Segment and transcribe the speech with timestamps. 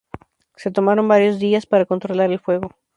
[0.55, 2.71] Se tomaron varios días para controlar el fuego.